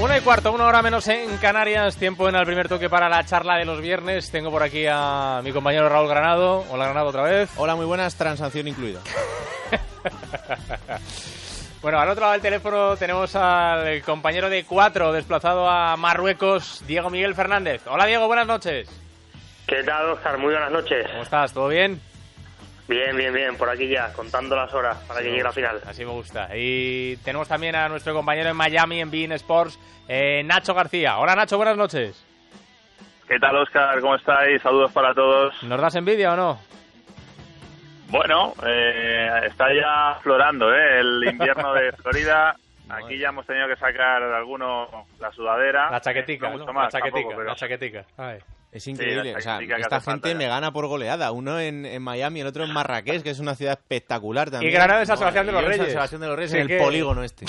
Una 0.00 0.16
y 0.16 0.20
cuarto, 0.20 0.52
una 0.52 0.66
hora 0.66 0.80
menos 0.80 1.08
en 1.08 1.38
Canarias, 1.38 1.96
tiempo 1.96 2.28
en 2.28 2.36
el 2.36 2.46
primer 2.46 2.68
toque 2.68 2.88
para 2.88 3.08
la 3.08 3.24
charla 3.24 3.56
de 3.56 3.64
los 3.64 3.80
viernes. 3.80 4.30
Tengo 4.30 4.48
por 4.48 4.62
aquí 4.62 4.86
a 4.88 5.40
mi 5.42 5.50
compañero 5.50 5.88
Raúl 5.88 6.08
Granado. 6.08 6.64
Hola 6.70 6.84
Granado 6.84 7.08
otra 7.08 7.24
vez. 7.24 7.50
Hola, 7.56 7.74
muy 7.74 7.84
buenas, 7.84 8.14
transacción 8.14 8.68
incluida. 8.68 9.00
bueno, 11.82 11.98
al 11.98 12.08
otro 12.10 12.20
lado 12.20 12.34
del 12.34 12.42
teléfono 12.42 12.96
tenemos 12.96 13.34
al 13.34 14.00
compañero 14.02 14.48
de 14.48 14.64
cuatro 14.64 15.12
desplazado 15.12 15.68
a 15.68 15.96
Marruecos, 15.96 16.84
Diego 16.86 17.10
Miguel 17.10 17.34
Fernández. 17.34 17.82
Hola 17.88 18.06
Diego, 18.06 18.28
buenas 18.28 18.46
noches. 18.46 18.88
¿Qué 19.66 19.82
tal, 19.82 20.10
Oscar? 20.10 20.38
Muy 20.38 20.52
buenas 20.52 20.70
noches. 20.70 21.08
¿Cómo 21.10 21.24
estás? 21.24 21.52
¿Todo 21.52 21.66
bien? 21.66 22.00
Bien, 22.88 23.14
bien, 23.14 23.34
bien, 23.34 23.56
por 23.56 23.68
aquí 23.68 23.86
ya, 23.86 24.12
contando 24.14 24.56
las 24.56 24.72
horas 24.72 24.96
para 25.06 25.20
que 25.20 25.30
llegue 25.30 25.42
la 25.42 25.52
final. 25.52 25.78
Así 25.86 26.04
me 26.06 26.10
gusta. 26.10 26.48
Y 26.54 27.16
tenemos 27.18 27.46
también 27.46 27.76
a 27.76 27.88
nuestro 27.88 28.14
compañero 28.14 28.48
en 28.48 28.56
Miami, 28.56 29.00
en 29.00 29.10
Bean 29.10 29.32
Sports, 29.32 29.78
eh, 30.08 30.42
Nacho 30.44 30.72
García. 30.72 31.18
Hola 31.18 31.36
Nacho, 31.36 31.58
buenas 31.58 31.76
noches. 31.76 32.24
¿Qué 33.28 33.38
tal, 33.38 33.56
Oscar? 33.56 34.00
¿Cómo 34.00 34.14
estáis? 34.14 34.62
Saludos 34.62 34.90
para 34.92 35.12
todos. 35.12 35.62
¿Nos 35.64 35.78
das 35.80 35.94
envidia 35.96 36.32
o 36.32 36.36
no? 36.36 36.58
Bueno, 38.08 38.54
eh, 38.66 39.28
está 39.44 39.66
ya 39.74 40.18
florando 40.22 40.72
¿eh? 40.74 41.00
el 41.00 41.24
invierno 41.30 41.74
de 41.74 41.92
Florida. 41.92 42.56
Aquí 42.88 43.18
ya 43.18 43.28
hemos 43.28 43.44
tenido 43.46 43.68
que 43.68 43.76
sacar 43.76 44.22
alguno 44.22 44.88
la 45.20 45.30
sudadera. 45.32 45.90
La 45.90 46.00
chaquetica, 46.00 46.46
no 46.46 46.52
mucho 46.54 46.64
¿no? 46.68 46.72
más, 46.72 46.84
la 46.84 47.00
chaquetica, 47.00 47.20
tampoco, 47.20 47.36
pero- 47.36 47.50
la 47.50 47.54
chaquetica. 47.54 48.04
Es 48.70 48.86
increíble. 48.86 49.32
la 49.32 49.38
o 49.38 49.40
sea, 49.40 49.58
esta 49.60 50.00
gente 50.00 50.00
falta 50.00 50.34
me 50.34 50.46
gana 50.46 50.72
por 50.72 50.86
goleada. 50.86 51.32
Uno 51.32 51.58
en, 51.58 51.86
en 51.86 52.02
Miami, 52.02 52.40
el 52.40 52.46
otro 52.46 52.64
en 52.64 52.72
Marrakech, 52.72 53.22
que 53.22 53.30
es 53.30 53.38
una 53.40 53.54
ciudad 53.54 53.78
espectacular 53.80 54.50
también. 54.50 54.70
Y 54.70 54.74
Granada 54.74 55.00
en 55.00 55.06
San 55.06 55.16
Sebastián 55.18 55.46
de 55.46 55.52
los 55.52 55.64
Reyes. 55.64 55.78
San 55.78 55.90
Sebastián 55.90 56.20
de 56.20 56.26
los 56.28 56.36
Reyes, 56.36 56.50
Sí 56.50 56.56
en 56.58 56.62
el 56.62 56.68
que- 56.68 56.78
polígono 56.78 57.22
este. 57.24 57.46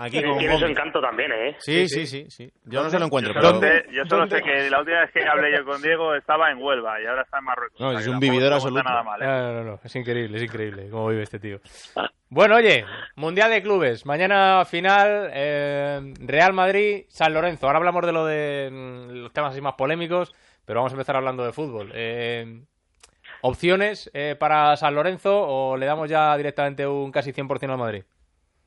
Aquí 0.00 0.12
Tiene 0.12 0.28
con 0.28 0.38
tiene 0.38 0.58
su 0.60 0.64
encanto 0.66 1.00
también, 1.00 1.32
¿eh? 1.32 1.56
Sí, 1.58 1.88
sí, 1.88 2.06
sí, 2.06 2.26
sí. 2.28 2.48
Yo 2.66 2.84
no 2.84 2.88
se 2.88 3.00
lo 3.00 3.06
encuentro, 3.06 3.34
Yo 3.34 3.40
pero... 3.40 3.54
solo, 3.54 3.60
sé, 3.66 3.84
yo 3.90 4.04
solo 4.04 4.20
¿Dónde? 4.28 4.36
sé 4.36 4.42
que 4.44 4.70
la 4.70 4.78
última 4.78 5.00
vez 5.00 5.10
que 5.10 5.26
hablé 5.26 5.56
yo 5.58 5.64
con 5.64 5.82
Diego 5.82 6.14
estaba 6.14 6.52
en 6.52 6.58
Huelva 6.62 7.02
y 7.02 7.06
ahora 7.06 7.22
está 7.22 7.38
en 7.38 7.44
Marruecos. 7.44 7.80
No, 7.80 7.88
O 7.88 7.90
sea 7.90 8.00
es 8.02 8.06
un 8.06 8.20
vividor 8.20 8.52
absoluto. 8.52 8.84
Nada 8.84 9.02
mal, 9.02 9.20
¿eh? 9.20 9.26
No, 9.26 9.52
no, 9.54 9.64
no, 9.64 9.80
es 9.82 9.96
increíble, 9.96 10.36
es 10.36 10.44
increíble 10.44 10.88
cómo 10.88 11.08
vive 11.08 11.24
este 11.24 11.40
tío. 11.40 11.58
Bueno, 12.28 12.54
oye, 12.54 12.84
Mundial 13.16 13.50
de 13.50 13.60
Clubes, 13.60 14.06
mañana 14.06 14.64
final, 14.66 15.30
eh, 15.32 16.14
Real 16.20 16.52
Madrid, 16.52 17.06
San 17.08 17.34
Lorenzo. 17.34 17.66
Ahora 17.66 17.78
hablamos 17.78 18.06
de 18.06 18.12
lo 18.12 18.24
de 18.24 18.68
mm, 18.70 19.10
los 19.22 19.32
temas 19.32 19.50
así 19.50 19.60
más 19.60 19.74
polémicos, 19.74 20.32
pero 20.68 20.80
vamos 20.80 20.92
a 20.92 20.96
empezar 20.96 21.16
hablando 21.16 21.46
de 21.46 21.52
fútbol. 21.52 21.92
Eh, 21.94 22.60
¿Opciones 23.40 24.10
eh, 24.12 24.36
para 24.38 24.76
San 24.76 24.94
Lorenzo 24.94 25.34
o 25.34 25.78
le 25.78 25.86
damos 25.86 26.10
ya 26.10 26.36
directamente 26.36 26.86
un 26.86 27.10
casi 27.10 27.32
100% 27.32 27.70
al 27.70 27.78
Madrid? 27.78 28.02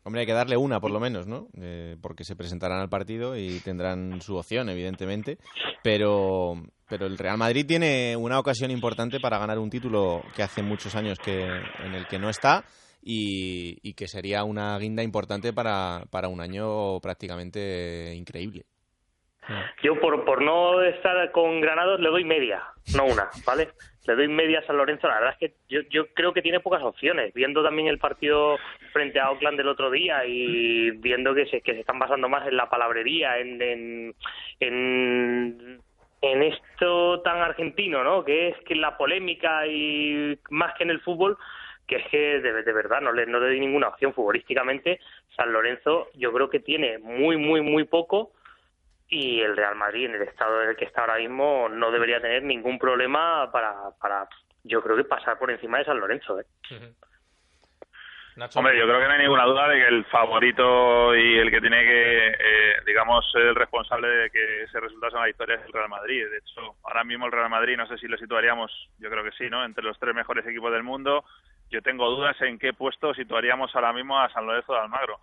Hombre, 0.01 0.21
hay 0.21 0.25
que 0.25 0.33
darle 0.33 0.57
una, 0.57 0.79
por 0.79 0.89
lo 0.89 0.99
menos, 0.99 1.27
¿no? 1.27 1.49
Eh, 1.61 1.97
porque 2.01 2.23
se 2.23 2.35
presentarán 2.35 2.79
al 2.79 2.89
partido 2.89 3.37
y 3.37 3.59
tendrán 3.59 4.19
su 4.19 4.35
opción, 4.35 4.69
evidentemente. 4.69 5.37
Pero, 5.83 6.63
pero 6.89 7.05
el 7.05 7.19
Real 7.19 7.37
Madrid 7.37 7.67
tiene 7.67 8.15
una 8.17 8.39
ocasión 8.39 8.71
importante 8.71 9.19
para 9.19 9.37
ganar 9.37 9.59
un 9.59 9.69
título 9.69 10.23
que 10.35 10.41
hace 10.41 10.63
muchos 10.63 10.95
años 10.95 11.19
que 11.19 11.43
en 11.43 11.93
el 11.93 12.07
que 12.07 12.17
no 12.17 12.31
está 12.31 12.65
y, 13.03 13.77
y 13.87 13.93
que 13.93 14.07
sería 14.07 14.43
una 14.43 14.75
guinda 14.79 15.03
importante 15.03 15.53
para, 15.53 16.05
para 16.09 16.29
un 16.29 16.41
año 16.41 16.99
prácticamente 16.99 18.15
increíble. 18.15 18.65
Yo 19.81 19.99
por, 19.99 20.23
por 20.25 20.41
no 20.41 20.81
estar 20.83 21.31
con 21.31 21.61
Granados 21.61 21.99
le 21.99 22.09
doy 22.09 22.23
media, 22.23 22.63
no 22.95 23.05
una, 23.05 23.29
¿vale? 23.45 23.69
Le 24.07 24.15
doy 24.15 24.27
media 24.27 24.59
a 24.59 24.65
San 24.65 24.77
Lorenzo. 24.77 25.07
La 25.07 25.15
verdad 25.15 25.35
es 25.39 25.49
que 25.49 25.55
yo, 25.69 25.81
yo 25.89 26.07
creo 26.13 26.33
que 26.33 26.41
tiene 26.41 26.59
pocas 26.59 26.81
opciones. 26.81 27.33
Viendo 27.33 27.63
también 27.63 27.87
el 27.87 27.99
partido 27.99 28.57
frente 28.91 29.19
a 29.19 29.29
Oakland 29.31 29.57
del 29.57 29.67
otro 29.67 29.91
día 29.91 30.25
y 30.25 30.91
viendo 30.91 31.35
que 31.35 31.45
se, 31.47 31.61
que 31.61 31.73
se 31.73 31.81
están 31.81 31.99
basando 31.99 32.27
más 32.27 32.47
en 32.47 32.57
la 32.57 32.69
palabrería, 32.69 33.37
en, 33.37 33.61
en, 33.61 34.15
en, 36.21 36.43
esto 36.43 37.21
tan 37.21 37.37
argentino, 37.37 38.03
¿no? 38.03 38.23
Que 38.23 38.49
es 38.49 38.57
que 38.65 38.75
la 38.75 38.97
polémica 38.97 39.67
y 39.67 40.37
más 40.49 40.75
que 40.75 40.83
en 40.83 40.89
el 40.89 41.01
fútbol, 41.01 41.37
que 41.87 41.97
es 41.97 42.07
que 42.09 42.39
de, 42.39 42.63
de 42.63 42.73
verdad 42.73 43.01
no 43.01 43.11
le, 43.11 43.27
no 43.27 43.39
le 43.39 43.47
doy 43.47 43.59
ninguna 43.59 43.89
opción 43.89 44.13
futbolísticamente. 44.13 44.99
San 45.35 45.53
Lorenzo 45.53 46.07
yo 46.15 46.31
creo 46.33 46.49
que 46.49 46.59
tiene 46.59 46.97
muy, 46.97 47.37
muy, 47.37 47.61
muy 47.61 47.83
poco 47.83 48.31
y 49.11 49.41
el 49.41 49.57
Real 49.57 49.75
Madrid 49.75 50.05
en 50.05 50.15
el 50.15 50.21
estado 50.21 50.63
en 50.63 50.69
el 50.69 50.75
que 50.77 50.85
está 50.85 51.01
ahora 51.01 51.17
mismo 51.17 51.67
no 51.69 51.91
debería 51.91 52.21
tener 52.21 52.43
ningún 52.43 52.79
problema 52.79 53.51
para, 53.51 53.75
para 53.99 54.27
yo 54.63 54.81
creo 54.81 54.95
que 54.95 55.03
pasar 55.03 55.37
por 55.37 55.51
encima 55.51 55.79
de 55.79 55.85
San 55.85 55.99
Lorenzo. 55.99 56.39
¿eh? 56.39 56.45
Nacho. 58.37 58.59
Hombre, 58.59 58.79
yo 58.79 58.85
creo 58.85 59.01
que 59.01 59.07
no 59.07 59.11
hay 59.11 59.19
ninguna 59.19 59.43
duda 59.43 59.67
de 59.67 59.79
que 59.79 59.87
el 59.89 60.05
favorito 60.05 61.13
y 61.13 61.37
el 61.39 61.51
que 61.51 61.59
tiene 61.59 61.83
que, 61.83 62.27
eh, 62.29 62.75
digamos, 62.85 63.29
ser 63.29 63.41
el 63.41 63.55
responsable 63.55 64.07
de 64.07 64.29
que 64.29 64.63
ese 64.63 64.79
resultado 64.79 65.11
sea 65.11 65.19
una 65.19 65.27
victoria 65.27 65.55
es 65.55 65.65
el 65.65 65.73
Real 65.73 65.89
Madrid. 65.89 66.25
De 66.29 66.37
hecho, 66.37 66.75
ahora 66.83 67.03
mismo 67.03 67.25
el 67.25 67.33
Real 67.33 67.49
Madrid, 67.49 67.75
no 67.75 67.87
sé 67.87 67.97
si 67.97 68.07
lo 68.07 68.17
situaríamos, 68.17 68.71
yo 68.99 69.09
creo 69.09 69.25
que 69.25 69.33
sí, 69.33 69.49
¿no? 69.49 69.65
Entre 69.65 69.83
los 69.83 69.99
tres 69.99 70.15
mejores 70.15 70.47
equipos 70.47 70.71
del 70.71 70.83
mundo. 70.83 71.25
Yo 71.69 71.81
tengo 71.81 72.09
dudas 72.09 72.39
en 72.41 72.57
qué 72.57 72.71
puesto 72.71 73.13
situaríamos 73.13 73.75
ahora 73.75 73.91
mismo 73.91 74.17
a 74.17 74.29
San 74.29 74.45
Lorenzo 74.45 74.71
de 74.71 74.79
Almagro. 74.79 75.19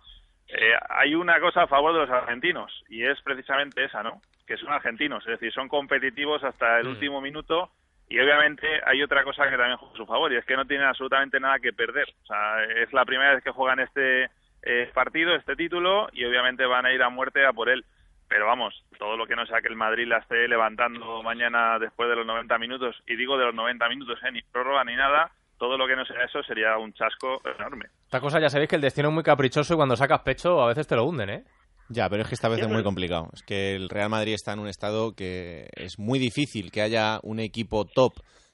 Eh, 0.49 0.73
hay 0.89 1.13
una 1.15 1.39
cosa 1.39 1.63
a 1.63 1.67
favor 1.67 1.93
de 1.93 1.99
los 1.99 2.09
argentinos 2.09 2.83
y 2.89 3.03
es 3.05 3.21
precisamente 3.21 3.83
esa, 3.83 4.01
¿no? 4.03 4.21
Que 4.47 4.57
son 4.57 4.71
argentinos, 4.73 5.23
es 5.25 5.31
decir, 5.39 5.53
son 5.53 5.67
competitivos 5.67 6.43
hasta 6.43 6.79
el 6.79 6.87
Mm. 6.87 6.89
último 6.89 7.21
minuto 7.21 7.71
y 8.09 8.19
obviamente 8.19 8.67
hay 8.85 9.03
otra 9.03 9.23
cosa 9.23 9.47
que 9.49 9.55
también 9.57 9.77
juega 9.77 9.93
a 9.93 9.97
su 9.97 10.05
favor 10.07 10.33
y 10.33 10.37
es 10.37 10.45
que 10.45 10.55
no 10.55 10.65
tienen 10.65 10.87
absolutamente 10.87 11.39
nada 11.39 11.59
que 11.59 11.71
perder. 11.73 12.09
O 12.23 12.25
sea, 12.25 12.63
es 12.63 12.91
la 12.93 13.05
primera 13.05 13.35
vez 13.35 13.43
que 13.43 13.51
juegan 13.51 13.79
este 13.79 14.29
eh, 14.63 14.89
partido, 14.93 15.35
este 15.35 15.55
título 15.55 16.09
y 16.11 16.25
obviamente 16.25 16.65
van 16.65 16.85
a 16.85 16.91
ir 16.91 17.01
a 17.03 17.09
muerte 17.09 17.45
a 17.45 17.53
por 17.53 17.69
él. 17.69 17.85
Pero 18.27 18.45
vamos, 18.45 18.83
todo 18.97 19.15
lo 19.17 19.25
que 19.25 19.35
no 19.35 19.45
sea 19.45 19.61
que 19.61 19.69
el 19.69 19.75
Madrid 19.75 20.05
la 20.07 20.17
esté 20.17 20.47
levantando 20.47 21.23
mañana 21.23 21.79
después 21.79 22.09
de 22.09 22.15
los 22.15 22.25
90 22.25 22.57
minutos, 22.59 23.01
y 23.07 23.15
digo 23.15 23.37
de 23.37 23.45
los 23.45 23.55
90 23.55 23.87
minutos, 23.89 24.19
¿eh? 24.23 24.31
ni 24.31 24.41
prórroga 24.43 24.83
ni 24.83 24.95
nada, 24.95 25.31
todo 25.57 25.77
lo 25.77 25.87
que 25.87 25.95
no 25.95 26.05
sea 26.05 26.23
eso 26.25 26.43
sería 26.43 26.77
un 26.77 26.93
chasco 26.93 27.41
enorme. 27.57 27.85
Esta 28.09 28.21
cosa 28.21 28.39
ya 28.39 28.49
sabéis 28.49 28.69
que 28.69 28.75
el 28.75 28.81
destino 28.81 29.09
es 29.09 29.13
muy 29.13 29.21
caprichoso 29.21 29.75
y 29.75 29.77
cuando 29.77 29.95
sacas 29.95 30.21
pecho 30.21 30.63
a 30.63 30.67
veces 30.67 30.87
te 30.87 30.95
lo 30.95 31.05
hunden, 31.05 31.29
¿eh? 31.29 31.43
Ya, 31.89 32.09
pero 32.09 32.23
es 32.23 32.27
que 32.27 32.33
esta 32.33 32.49
vez 32.49 32.59
es 32.59 32.67
muy 32.67 32.81
complicado. 32.81 33.29
Es 33.35 33.43
que 33.43 33.75
el 33.75 33.87
Real 33.87 34.09
Madrid 34.09 34.33
está 34.33 34.53
en 34.53 34.59
un 34.61 34.67
estado 34.67 35.13
que 35.13 35.69
es 35.75 35.99
muy 35.99 36.17
difícil 36.17 36.71
que 36.71 36.81
haya 36.81 37.19
un 37.21 37.39
equipo 37.39 37.85
top 37.85 38.13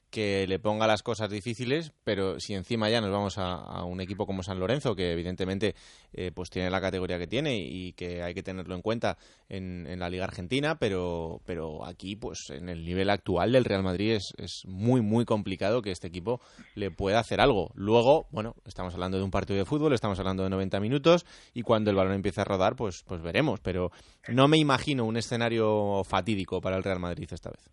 que 0.09 0.47
le 0.47 0.59
ponga 0.59 0.87
las 0.87 1.03
cosas 1.03 1.29
difíciles, 1.29 1.93
pero 2.03 2.39
si 2.39 2.53
encima 2.53 2.89
ya 2.89 3.01
nos 3.01 3.11
vamos 3.11 3.37
a, 3.37 3.83
un 3.83 4.01
equipo 4.01 4.25
como 4.25 4.43
San 4.43 4.59
Lorenzo, 4.59 4.95
que 4.95 5.11
evidentemente 5.11 5.75
eh, 6.13 6.31
pues 6.33 6.49
tiene 6.49 6.69
la 6.69 6.81
categoría 6.81 7.19
que 7.19 7.27
tiene 7.27 7.57
y 7.57 7.93
que 7.93 8.23
hay 8.23 8.33
que 8.33 8.43
tenerlo 8.43 8.75
en 8.75 8.81
cuenta 8.81 9.17
en, 9.49 9.85
en 9.87 9.99
la 9.99 10.09
Liga 10.09 10.23
Argentina, 10.23 10.77
pero, 10.79 11.41
pero 11.45 11.85
aquí, 11.85 12.15
pues 12.15 12.49
en 12.49 12.69
el 12.69 12.85
nivel 12.85 13.09
actual 13.09 13.51
del 13.51 13.65
Real 13.65 13.83
Madrid 13.83 14.13
es, 14.13 14.33
es 14.37 14.63
muy, 14.65 15.01
muy 15.01 15.25
complicado 15.25 15.81
que 15.81 15.91
este 15.91 16.07
equipo 16.07 16.39
le 16.75 16.91
pueda 16.91 17.19
hacer 17.19 17.41
algo. 17.41 17.71
Luego, 17.75 18.27
bueno, 18.31 18.55
estamos 18.65 18.93
hablando 18.93 19.17
de 19.17 19.23
un 19.23 19.31
partido 19.31 19.59
de 19.59 19.65
fútbol, 19.65 19.93
estamos 19.93 20.19
hablando 20.19 20.43
de 20.43 20.49
90 20.49 20.79
minutos 20.79 21.25
y 21.53 21.61
cuando 21.61 21.89
el 21.89 21.97
balón 21.97 22.13
empiece 22.13 22.41
a 22.41 22.45
rodar, 22.45 22.75
pues, 22.75 23.03
pues 23.07 23.21
veremos, 23.21 23.59
pero 23.59 23.91
no 24.29 24.47
me 24.47 24.57
imagino 24.57 25.05
un 25.05 25.17
escenario 25.17 26.03
fatídico 26.03 26.61
para 26.61 26.77
el 26.77 26.83
Real 26.83 26.99
Madrid 26.99 27.27
esta 27.31 27.49
vez. 27.49 27.69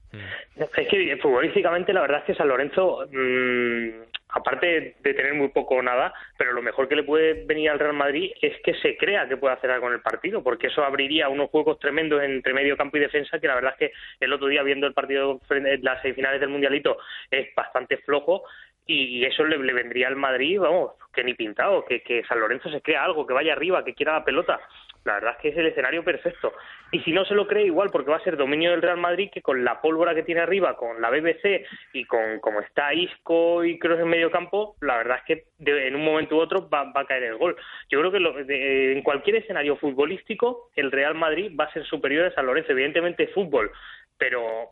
Es 0.56 0.70
que 0.70 1.16
futbolísticamente 1.20 1.92
la 1.92 2.02
verdad 2.02 2.21
es 2.22 2.26
que 2.26 2.34
San 2.34 2.48
Lorenzo, 2.48 3.06
mm, 3.10 3.88
aparte 4.30 4.96
de 5.00 5.14
tener 5.14 5.34
muy 5.34 5.48
poco 5.48 5.76
o 5.76 5.82
nada, 5.82 6.14
pero 6.38 6.52
lo 6.52 6.62
mejor 6.62 6.88
que 6.88 6.96
le 6.96 7.02
puede 7.02 7.44
venir 7.44 7.70
al 7.70 7.78
Real 7.78 7.92
Madrid 7.92 8.32
es 8.40 8.60
que 8.62 8.74
se 8.74 8.96
crea 8.96 9.28
que 9.28 9.36
puede 9.36 9.54
hacer 9.54 9.70
algo 9.70 9.88
en 9.88 9.94
el 9.94 10.00
partido, 10.00 10.42
porque 10.42 10.68
eso 10.68 10.84
abriría 10.84 11.28
unos 11.28 11.50
juegos 11.50 11.78
tremendos 11.78 12.22
entre 12.22 12.54
medio 12.54 12.76
campo 12.76 12.96
y 12.96 13.00
defensa, 13.00 13.38
que 13.38 13.48
la 13.48 13.56
verdad 13.56 13.74
es 13.78 13.90
que 13.90 13.94
el 14.24 14.32
otro 14.32 14.48
día 14.48 14.62
viendo 14.62 14.86
el 14.86 14.94
partido 14.94 15.40
las 15.82 16.00
semifinales 16.02 16.40
del 16.40 16.48
Mundialito 16.48 16.96
es 17.30 17.54
bastante 17.54 17.98
flojo 17.98 18.44
y 18.86 19.24
eso 19.24 19.44
le, 19.44 19.58
le 19.58 19.72
vendría 19.72 20.08
al 20.08 20.16
Madrid, 20.16 20.58
vamos, 20.58 20.92
que 21.12 21.22
ni 21.22 21.34
pintado, 21.34 21.84
que, 21.84 22.02
que 22.02 22.24
San 22.24 22.40
Lorenzo 22.40 22.70
se 22.70 22.80
crea 22.80 23.04
algo, 23.04 23.26
que 23.26 23.34
vaya 23.34 23.52
arriba, 23.52 23.84
que 23.84 23.94
quiera 23.94 24.14
la 24.14 24.24
pelota. 24.24 24.60
La 25.04 25.14
verdad 25.14 25.32
es 25.32 25.38
que 25.42 25.48
es 25.48 25.56
el 25.56 25.66
escenario 25.66 26.04
perfecto. 26.04 26.52
Y 26.92 27.00
si 27.00 27.10
no 27.12 27.24
se 27.24 27.34
lo 27.34 27.48
cree, 27.48 27.64
igual, 27.66 27.90
porque 27.90 28.10
va 28.12 28.18
a 28.18 28.22
ser 28.24 28.36
dominio 28.36 28.70
del 28.70 28.82
Real 28.82 28.98
Madrid, 28.98 29.30
que 29.32 29.42
con 29.42 29.64
la 29.64 29.80
pólvora 29.80 30.14
que 30.14 30.22
tiene 30.22 30.42
arriba, 30.42 30.76
con 30.76 31.00
la 31.02 31.10
BBC 31.10 31.64
y 31.92 32.04
con 32.04 32.38
como 32.38 32.60
está 32.60 32.94
Isco 32.94 33.64
y 33.64 33.78
Kroos 33.80 33.98
en 33.98 34.06
medio 34.08 34.30
campo, 34.30 34.76
la 34.80 34.98
verdad 34.98 35.18
es 35.18 35.24
que 35.24 35.44
de- 35.58 35.88
en 35.88 35.96
un 35.96 36.04
momento 36.04 36.36
u 36.36 36.40
otro 36.40 36.68
va, 36.68 36.84
va 36.92 37.00
a 37.00 37.06
caer 37.06 37.24
el 37.24 37.36
gol. 37.36 37.56
Yo 37.90 37.98
creo 37.98 38.12
que 38.12 38.20
lo- 38.20 38.44
de- 38.44 38.92
en 38.92 39.02
cualquier 39.02 39.36
escenario 39.36 39.76
futbolístico, 39.76 40.70
el 40.76 40.92
Real 40.92 41.16
Madrid 41.16 41.50
va 41.58 41.64
a 41.64 41.72
ser 41.72 41.84
superior 41.84 42.26
a 42.26 42.34
San 42.34 42.46
Lorenzo. 42.46 42.70
Evidentemente, 42.72 43.26
fútbol, 43.28 43.72
pero 44.18 44.70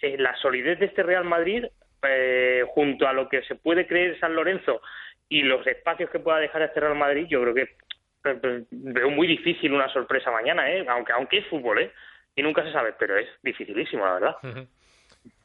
eh, 0.00 0.16
la 0.18 0.34
solidez 0.36 0.78
de 0.78 0.86
este 0.86 1.02
Real 1.02 1.24
Madrid, 1.24 1.64
eh, 2.08 2.62
junto 2.68 3.06
a 3.08 3.12
lo 3.12 3.28
que 3.28 3.42
se 3.42 3.54
puede 3.56 3.86
creer 3.86 4.18
San 4.20 4.34
Lorenzo 4.36 4.80
y 5.28 5.42
los 5.42 5.66
espacios 5.66 6.08
que 6.10 6.18
pueda 6.20 6.38
dejar 6.38 6.62
este 6.62 6.80
Real 6.80 6.94
Madrid, 6.94 7.26
yo 7.28 7.40
creo 7.42 7.54
que 7.54 7.68
veo 8.70 9.10
muy 9.10 9.26
difícil 9.26 9.72
una 9.72 9.88
sorpresa 9.88 10.30
mañana, 10.30 10.70
¿eh? 10.70 10.84
aunque, 10.88 11.12
aunque 11.12 11.38
es 11.38 11.46
fútbol, 11.46 11.80
¿eh? 11.80 11.92
y 12.34 12.42
nunca 12.42 12.62
se 12.62 12.72
sabe, 12.72 12.94
pero 12.98 13.16
es 13.16 13.28
dificilísimo, 13.42 14.04
la 14.04 14.14
verdad. 14.14 14.36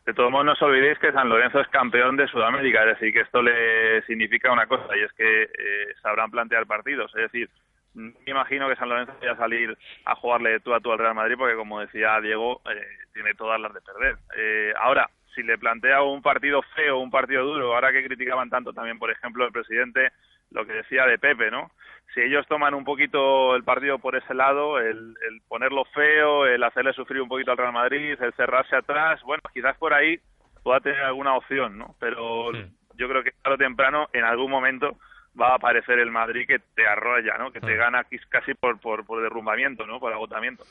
De 0.05 0.13
todos 0.13 0.31
modos, 0.31 0.45
no 0.45 0.51
os 0.53 0.61
olvidéis 0.61 0.97
que 0.99 1.11
San 1.11 1.29
Lorenzo 1.29 1.59
es 1.59 1.67
campeón 1.67 2.17
de 2.17 2.27
Sudamérica, 2.27 2.81
es 2.81 2.99
decir, 2.99 3.13
que 3.13 3.21
esto 3.21 3.41
le 3.41 4.01
significa 4.03 4.51
una 4.51 4.65
cosa, 4.65 4.97
y 4.97 5.01
es 5.03 5.13
que 5.13 5.43
eh, 5.43 5.93
sabrán 6.01 6.31
plantear 6.31 6.65
partidos. 6.65 7.13
Es 7.15 7.31
decir, 7.31 7.49
me 7.93 8.13
imagino 8.25 8.67
que 8.67 8.75
San 8.75 8.89
Lorenzo 8.89 9.13
vaya 9.19 9.33
a 9.33 9.37
salir 9.37 9.77
a 10.05 10.15
jugarle 10.15 10.59
tú 10.61 10.73
a 10.73 10.79
tú 10.79 10.91
al 10.91 10.99
Real 10.99 11.15
Madrid 11.15 11.35
porque, 11.37 11.55
como 11.55 11.79
decía 11.79 12.19
Diego, 12.19 12.61
eh, 12.69 12.87
tiene 13.13 13.35
todas 13.35 13.59
las 13.59 13.73
de 13.73 13.81
perder. 13.81 14.17
Eh, 14.37 14.73
ahora, 14.79 15.09
si 15.35 15.43
le 15.43 15.57
plantea 15.57 16.01
un 16.01 16.21
partido 16.21 16.61
feo, 16.75 16.99
un 16.99 17.11
partido 17.11 17.45
duro, 17.45 17.73
ahora 17.73 17.91
que 17.91 18.03
criticaban 18.03 18.49
tanto 18.49 18.73
también, 18.73 18.97
por 18.97 19.11
ejemplo, 19.11 19.45
el 19.45 19.51
presidente, 19.51 20.11
lo 20.51 20.65
que 20.65 20.73
decía 20.73 21.05
de 21.05 21.17
Pepe, 21.17 21.49
¿no? 21.49 21.71
Si 22.13 22.19
ellos 22.19 22.45
toman 22.47 22.73
un 22.73 22.83
poquito 22.83 23.55
el 23.55 23.63
partido 23.63 23.97
por 23.99 24.15
ese 24.15 24.33
lado, 24.33 24.79
el, 24.79 25.15
ponerlo 25.47 25.85
feo, 25.85 26.45
el 26.45 26.61
hacerle 26.63 26.93
sufrir 26.93 27.21
un 27.21 27.29
poquito 27.29 27.51
al 27.51 27.57
Real 27.57 27.71
Madrid, 27.71 28.21
el 28.21 28.33
cerrarse 28.33 28.75
atrás, 28.75 29.21
bueno, 29.23 29.41
quizás 29.53 29.77
por 29.77 29.93
ahí 29.93 30.19
pueda 30.61 30.81
tener 30.81 31.01
alguna 31.01 31.35
opción, 31.35 31.77
¿no? 31.77 31.95
Pero 31.99 32.51
yo 32.95 33.07
creo 33.07 33.23
que 33.23 33.31
tarde 33.41 33.55
o 33.55 33.57
temprano, 33.57 34.09
en 34.11 34.25
algún 34.25 34.51
momento, 34.51 34.97
va 35.39 35.49
a 35.49 35.55
aparecer 35.55 35.99
el 35.99 36.11
Madrid 36.11 36.45
que 36.47 36.59
te 36.59 36.85
arrolla, 36.85 37.37
¿no? 37.37 37.51
Que 37.51 37.59
te 37.59 37.73
mm. 37.73 37.77
gana 37.77 38.05
casi 38.29 38.53
por, 38.53 38.79
por, 38.79 39.05
por, 39.05 39.21
derrumbamiento, 39.21 39.85
¿no? 39.85 39.99
Por 39.99 40.13
agotamiento. 40.13 40.63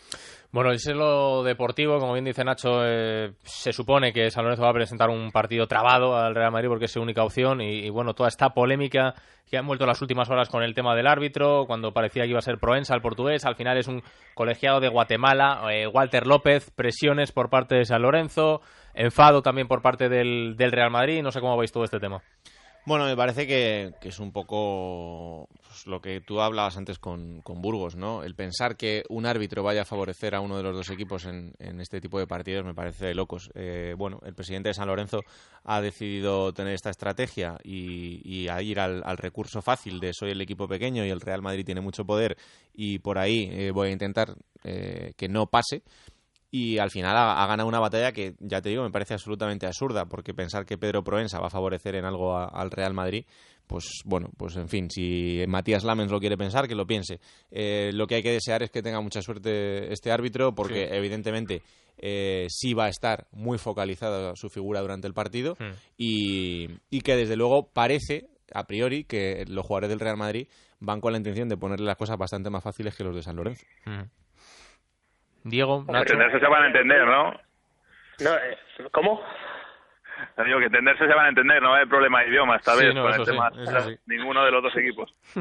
Bueno, 0.52 0.70
ese 0.70 0.92
es 0.92 0.96
lo 0.96 1.42
deportivo, 1.42 1.98
como 1.98 2.12
bien 2.12 2.24
dice 2.24 2.44
Nacho, 2.44 2.84
eh, 2.84 3.32
se 3.42 3.72
supone 3.72 4.12
que 4.12 4.30
San 4.30 4.44
Lorenzo 4.44 4.64
va 4.64 4.70
a 4.70 4.74
presentar 4.74 5.08
un 5.08 5.30
partido 5.30 5.66
trabado 5.66 6.16
al 6.16 6.34
Real 6.34 6.52
Madrid 6.52 6.68
porque 6.68 6.84
es 6.86 6.92
su 6.92 7.00
única 7.00 7.22
opción 7.22 7.60
y, 7.60 7.88
bueno, 7.90 8.14
toda 8.14 8.28
esta 8.28 8.50
polémica 8.50 9.14
que 9.48 9.56
han 9.56 9.66
vuelto 9.66 9.86
las 9.86 10.00
últimas 10.00 10.30
horas 10.30 10.48
con 10.48 10.62
el 10.62 10.74
tema 10.74 10.94
del 10.94 11.08
árbitro, 11.08 11.64
cuando 11.66 11.92
parecía 11.92 12.22
que 12.22 12.30
iba 12.30 12.38
a 12.38 12.42
ser 12.42 12.58
Proensa 12.58 12.94
el 12.94 13.00
portugués, 13.00 13.44
al 13.44 13.56
final 13.56 13.78
es 13.78 13.88
un 13.88 14.02
colegiado 14.34 14.78
de 14.78 14.88
Guatemala, 14.88 15.62
eh, 15.72 15.88
Walter 15.88 16.26
López, 16.26 16.70
presiones 16.70 17.32
por 17.32 17.50
parte 17.50 17.74
de 17.74 17.84
San 17.84 18.02
Lorenzo, 18.02 18.60
enfado 18.94 19.42
también 19.42 19.66
por 19.66 19.82
parte 19.82 20.08
del, 20.08 20.54
del 20.56 20.70
Real 20.70 20.90
Madrid, 20.90 21.22
no 21.22 21.32
sé 21.32 21.40
cómo 21.40 21.58
veis 21.58 21.72
todo 21.72 21.82
este 21.82 21.98
tema. 21.98 22.22
Bueno, 22.86 23.04
me 23.04 23.14
parece 23.14 23.46
que, 23.46 23.92
es 24.00 24.18
un 24.18 24.32
poco 24.32 25.48
pues, 25.66 25.86
lo 25.86 26.00
que 26.00 26.22
tú 26.22 26.40
hablabas 26.40 26.78
antes 26.78 26.98
con, 26.98 27.42
Burgos, 27.44 27.94
¿no? 27.94 28.24
El 28.24 28.34
pensar 28.34 28.76
que 28.76 29.04
un 29.10 29.26
árbitro 29.26 29.62
vaya 29.62 29.82
a 29.82 29.84
favorecer 29.84 30.34
a 30.34 30.40
uno 30.40 30.56
de 30.56 30.62
los 30.62 30.74
dos 30.74 30.88
equipos 30.88 31.26
en, 31.26 31.52
este 31.58 32.00
tipo 32.00 32.18
de 32.18 32.26
partidos 32.26 32.64
me 32.64 32.74
parece 32.74 33.06
de 33.06 33.14
locos. 33.14 33.50
Eh, 33.54 33.94
bueno, 33.98 34.18
el 34.24 34.34
presidente 34.34 34.70
de 34.70 34.74
San 34.74 34.88
Lorenzo 34.88 35.20
ha 35.64 35.82
decidido 35.82 36.54
tener 36.54 36.72
esta 36.72 36.88
estrategia 36.88 37.58
y, 37.62 38.48
a 38.48 38.62
ir 38.62 38.80
al, 38.80 39.18
recurso 39.18 39.60
fácil 39.60 40.00
de 40.00 40.14
soy 40.14 40.30
el 40.30 40.40
equipo 40.40 40.66
pequeño 40.66 41.04
y 41.04 41.10
el 41.10 41.20
Real 41.20 41.42
Madrid 41.42 41.66
tiene 41.66 41.82
mucho 41.82 42.06
poder 42.06 42.38
y 42.72 42.98
por 43.00 43.18
ahí 43.18 43.50
eh, 43.52 43.72
voy 43.72 43.88
a 43.88 43.92
intentar 43.92 44.34
eh, 44.64 45.12
que 45.16 45.28
no 45.28 45.46
pase 45.46 45.82
y 46.50 46.78
al 46.78 46.90
final 46.90 47.16
ha, 47.16 47.46
ganado 47.46 47.68
una 47.68 47.78
batalla 47.78 48.12
que, 48.12 48.34
ya 48.40 48.60
te 48.60 48.70
digo, 48.70 48.82
me 48.82 48.90
parece 48.90 49.14
absolutamente 49.14 49.66
absurda, 49.66 50.06
porque 50.06 50.34
pensar 50.34 50.66
que 50.66 50.78
Pedro 50.78 51.04
Proensa 51.04 51.38
va 51.38 51.46
a 51.46 51.50
favorecer 51.50 51.94
en 51.94 52.04
algo 52.04 52.36
al 52.36 52.70
Real 52.70 52.92
Madrid, 52.92 53.24
pues 53.68 54.02
bueno, 54.04 54.30
pues 54.36 54.56
en 54.56 54.68
fin, 54.68 54.90
si 54.90 55.44
Matías 55.46 55.84
Lamens 55.84 56.10
lo 56.10 56.18
quiere 56.18 56.36
pensar, 56.36 56.66
que 56.66 56.74
lo 56.74 56.88
piense. 56.88 57.20
Eh, 57.52 57.92
lo 57.94 58.08
que 58.08 58.16
hay 58.16 58.22
que 58.22 58.32
desear 58.32 58.64
es 58.64 58.70
que 58.70 58.82
tenga 58.82 59.00
mucha 59.00 59.22
suerte 59.22 59.92
este 59.92 60.10
árbitro, 60.10 60.52
porque 60.52 60.88
evidentemente 60.90 61.62
eh, 61.96 62.46
sí 62.48 62.74
va 62.74 62.86
a 62.86 62.88
estar 62.88 63.28
muy 63.30 63.58
focalizada 63.58 64.34
su 64.34 64.50
figura 64.50 64.80
durante 64.80 65.06
el 65.06 65.14
partido 65.14 65.56
hmm. 65.60 65.74
y, 65.96 67.00
que 67.02 67.14
desde 67.14 67.36
luego 67.36 67.68
parece, 67.68 68.28
a 68.52 68.66
priori, 68.66 69.04
que 69.04 69.44
los 69.46 69.64
jugadores 69.64 69.90
del 69.90 70.00
Real 70.00 70.16
Madrid 70.16 70.48
van 70.80 71.00
con 71.00 71.12
la 71.12 71.18
intención 71.18 71.48
de 71.48 71.56
ponerle 71.56 71.86
las 71.86 71.96
cosas 71.96 72.18
bastante 72.18 72.50
más 72.50 72.64
fáciles 72.64 72.96
que 72.96 73.04
los 73.04 73.14
de 73.14 73.22
San 73.22 73.36
Lorenzo. 73.36 73.64
Hmm. 73.84 74.02
Diego, 75.44 75.84
Nacho. 75.88 76.12
Entenderse 76.12 76.40
se 76.40 76.46
van 76.46 76.62
a 76.62 76.66
entender, 76.66 77.06
¿no? 77.06 77.32
no 77.32 78.34
eh, 78.36 78.58
¿Cómo? 78.90 79.22
Digo 80.44 80.58
que 80.58 80.66
entenderse 80.66 81.06
se 81.06 81.14
van 81.14 81.26
a 81.26 81.28
entender, 81.30 81.62
no 81.62 81.74
hay 81.74 81.86
problema 81.86 82.20
de 82.20 82.28
idioma 82.28 82.56
esta 82.56 82.74
vez 82.74 82.94
con 82.94 83.12
el 83.12 83.24
tema 83.24 83.50
ninguno 84.06 84.44
de 84.44 84.50
los 84.50 84.62
dos 84.62 84.76
equipos. 84.76 85.14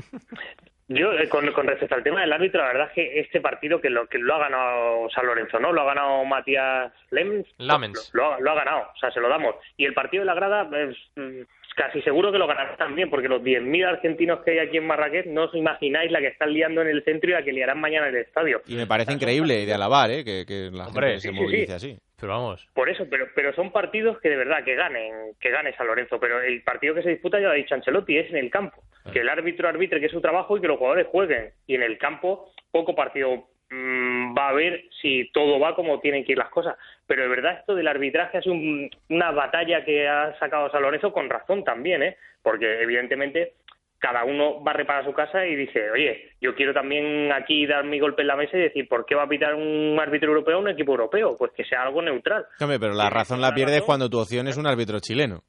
Yo, 0.91 1.13
eh, 1.13 1.29
con, 1.29 1.45
respecto 1.45 1.93
al 1.93 2.03
tema 2.03 2.21
del 2.21 2.33
árbitro, 2.33 2.61
la 2.61 2.69
verdad 2.69 2.87
es 2.87 2.93
que 2.93 3.19
este 3.19 3.41
partido 3.41 3.79
que 3.79 3.91
lo 3.91 4.07
que 4.07 4.17
lo 4.17 4.33
ha 4.33 4.39
ganado 4.39 5.07
San 5.11 5.27
Lorenzo, 5.27 5.59
¿no? 5.59 5.71
Lo 5.71 5.81
ha 5.81 5.93
ganado 5.93 6.25
Matías 6.25 6.91
Lemens. 7.11 7.47
Lamens. 7.59 8.09
Lo, 8.13 8.39
lo, 8.39 8.51
ha 8.51 8.55
ganado, 8.55 8.89
o 8.91 8.97
sea, 8.99 9.11
se 9.11 9.19
lo 9.19 9.29
damos. 9.29 9.53
Y 9.77 9.85
el 9.85 9.93
partido 9.93 10.21
de 10.21 10.25
la 10.25 10.33
grada, 10.33 10.67
pues, 10.67 10.97
casi 11.79 12.01
seguro 12.01 12.29
que 12.29 12.37
lo 12.37 12.45
ganará 12.45 12.75
también, 12.75 13.09
porque 13.09 13.29
los 13.29 13.41
10.000 13.41 13.87
argentinos 13.87 14.41
que 14.43 14.51
hay 14.51 14.59
aquí 14.59 14.75
en 14.75 14.85
Marrakech 14.85 15.27
no 15.27 15.45
os 15.45 15.55
imagináis 15.55 16.11
la 16.11 16.19
que 16.19 16.27
están 16.27 16.51
liando 16.51 16.81
en 16.81 16.89
el 16.89 17.05
centro 17.05 17.29
y 17.29 17.33
la 17.33 17.41
que 17.41 17.53
liarán 17.53 17.79
mañana 17.79 18.09
en 18.09 18.15
el 18.15 18.21
estadio. 18.23 18.61
Y 18.67 18.75
me 18.75 18.85
parece 18.85 19.13
increíble 19.13 19.65
de 19.65 19.73
alabar, 19.73 20.11
¿eh? 20.11 20.25
que, 20.25 20.69
la 20.73 20.87
gente 20.87 21.19
se 21.19 21.31
movilice 21.31 21.73
así. 21.73 21.97
Pero 22.19 22.33
vamos. 22.33 22.67
Por 22.73 22.89
eso, 22.89 23.05
pero, 23.09 23.27
pero 23.33 23.53
son 23.53 23.71
partidos 23.71 24.19
que 24.19 24.27
de 24.27 24.35
verdad 24.35 24.61
que 24.65 24.75
ganen, 24.75 25.35
que 25.39 25.51
gane 25.51 25.73
San 25.77 25.87
Lorenzo. 25.87 26.19
Pero 26.19 26.41
el 26.41 26.61
partido 26.63 26.93
que 26.93 27.01
se 27.01 27.11
disputa, 27.11 27.39
ya 27.39 27.45
lo 27.45 27.51
ha 27.51 27.55
dicho 27.55 27.75
Ancelotti, 27.75 28.17
es 28.17 28.29
en 28.29 28.35
el 28.35 28.51
campo. 28.51 28.83
Ah. 29.05 29.11
Que 29.13 29.21
el 29.21 29.29
árbitro 29.29 29.69
arbitre, 29.69 30.01
que 30.01 30.07
es 30.07 30.11
su 30.11 30.19
trabajo, 30.19 30.57
y 30.57 30.61
que 30.61 30.67
los 30.67 30.77
jugadores 30.77 31.07
jueguen. 31.07 31.53
Y 31.65 31.75
en 31.75 31.83
el 31.83 31.97
campo, 31.97 32.51
poco 32.71 32.93
partido 32.93 33.47
Mm, 33.71 34.35
va 34.35 34.49
a 34.49 34.53
ver 34.53 34.85
si 35.01 35.29
todo 35.31 35.59
va 35.59 35.75
como 35.75 35.99
tienen 35.99 36.23
que 36.25 36.31
ir 36.31 36.37
las 36.37 36.49
cosas. 36.49 36.75
Pero 37.05 37.23
de 37.23 37.29
verdad 37.29 37.59
esto 37.59 37.75
del 37.75 37.87
arbitraje 37.87 38.39
es 38.39 38.47
una 38.47 39.31
batalla 39.31 39.85
que 39.85 40.07
ha 40.07 40.37
sacado 40.39 40.71
San 40.71 40.81
Lorenzo 40.81 41.11
con 41.11 41.29
razón 41.29 41.63
también, 41.63 42.03
¿eh? 42.03 42.17
porque 42.41 42.81
evidentemente 42.81 43.53
cada 43.99 44.23
uno 44.23 44.63
va 44.63 44.71
a 44.71 44.75
reparar 44.75 45.05
su 45.05 45.13
casa 45.13 45.45
y 45.45 45.55
dice, 45.55 45.91
oye, 45.91 46.31
yo 46.39 46.55
quiero 46.55 46.73
también 46.73 47.31
aquí 47.33 47.67
dar 47.67 47.83
mi 47.83 47.99
golpe 47.99 48.21
en 48.21 48.29
la 48.29 48.37
mesa 48.37 48.57
y 48.57 48.61
decir, 48.61 48.87
¿por 48.87 49.05
qué 49.05 49.13
va 49.13 49.23
a 49.23 49.29
pitar 49.29 49.53
un 49.53 49.97
árbitro 49.99 50.29
europeo 50.29 50.55
a 50.55 50.59
un 50.61 50.69
equipo 50.69 50.93
europeo? 50.93 51.35
Pues 51.37 51.51
que 51.51 51.65
sea 51.65 51.83
algo 51.83 52.01
neutral. 52.01 52.45
pero 52.57 52.93
la 52.93 53.09
razón 53.09 53.41
la 53.41 53.53
pierdes 53.53 53.81
cuando 53.81 54.09
tu 54.09 54.19
opción 54.19 54.47
es 54.47 54.57
un 54.57 54.67
árbitro 54.67 54.99
chileno. 54.99 55.43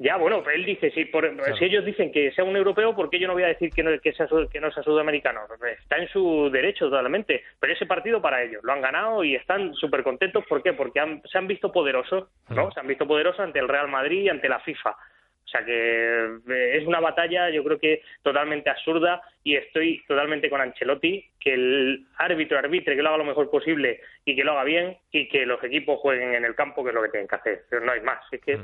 Ya, 0.00 0.16
bueno, 0.16 0.44
él 0.54 0.64
dice, 0.64 0.92
si, 0.92 1.10
si 1.58 1.64
ellos 1.64 1.84
dicen 1.84 2.12
que 2.12 2.30
sea 2.30 2.44
un 2.44 2.54
europeo, 2.56 2.94
¿por 2.94 3.10
qué 3.10 3.18
yo 3.18 3.26
no 3.26 3.34
voy 3.34 3.42
a 3.42 3.48
decir 3.48 3.70
que 3.70 3.82
no, 3.82 3.90
que 4.00 4.12
sea, 4.12 4.28
que 4.50 4.60
no 4.60 4.70
sea 4.70 4.84
sudamericano? 4.84 5.40
Está 5.80 5.96
en 5.96 6.08
su 6.08 6.48
derecho 6.52 6.88
totalmente, 6.88 7.42
pero 7.58 7.72
ese 7.72 7.84
partido 7.84 8.22
para 8.22 8.42
ellos, 8.42 8.62
lo 8.62 8.72
han 8.72 8.80
ganado 8.80 9.24
y 9.24 9.34
están 9.34 9.74
súper 9.74 10.04
contentos, 10.04 10.44
¿por 10.46 10.62
qué? 10.62 10.72
Porque 10.72 11.20
se 11.24 11.38
han 11.38 11.48
visto 11.48 11.72
poderosos, 11.72 12.28
¿no? 12.48 12.70
Se 12.70 12.78
han 12.78 12.86
visto 12.86 13.08
poderosos 13.08 13.40
ante 13.40 13.58
el 13.58 13.66
Real 13.66 13.88
Madrid 13.88 14.22
y 14.22 14.28
ante 14.28 14.48
la 14.48 14.60
FIFA. 14.60 14.90
O 14.90 15.50
sea 15.50 15.64
que 15.64 16.38
eh, 16.48 16.76
es 16.76 16.86
una 16.86 17.00
batalla, 17.00 17.48
yo 17.48 17.64
creo 17.64 17.78
que 17.78 18.02
totalmente 18.22 18.68
absurda 18.68 19.22
y 19.42 19.56
estoy 19.56 20.04
totalmente 20.06 20.50
con 20.50 20.60
Ancelotti, 20.60 21.24
que 21.40 21.54
el 21.54 22.06
árbitro 22.18 22.58
arbitre, 22.58 22.94
que 22.94 23.02
lo 23.02 23.08
haga 23.08 23.18
lo 23.18 23.24
mejor 23.24 23.50
posible 23.50 24.00
y 24.26 24.36
que 24.36 24.44
lo 24.44 24.52
haga 24.52 24.64
bien 24.64 24.98
y 25.10 25.26
que 25.26 25.46
los 25.46 25.64
equipos 25.64 25.98
jueguen 26.00 26.34
en 26.34 26.44
el 26.44 26.54
campo, 26.54 26.84
que 26.84 26.90
es 26.90 26.94
lo 26.94 27.02
que 27.02 27.08
tienen 27.08 27.28
que 27.28 27.36
hacer. 27.36 27.62
Pero 27.70 27.84
no 27.84 27.92
hay 27.92 28.02
más. 28.02 28.20
Es 28.30 28.42
que 28.42 28.58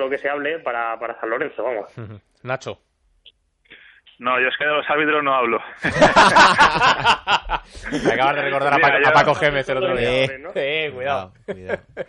lo 0.00 0.10
que 0.10 0.18
se 0.18 0.28
hable 0.28 0.58
para, 0.60 0.98
para 0.98 1.18
San 1.20 1.30
Lorenzo, 1.30 1.62
vamos. 1.62 1.90
Nacho. 2.42 2.80
No, 4.18 4.40
yo 4.40 4.48
es 4.48 4.56
que 4.56 4.64
de 4.64 4.72
los 4.72 4.88
árbitros 4.88 5.22
no 5.24 5.34
hablo. 5.34 5.60
Me 5.82 5.90
acabas 8.12 8.36
de 8.36 8.42
recordar 8.42 8.74
a, 8.74 8.78
Paco, 9.12 9.34
Gémez 9.34 9.68
el 9.68 9.78
otro 9.78 9.96
día. 9.96 10.26
Eh, 10.54 10.92
cuidado. 10.94 11.32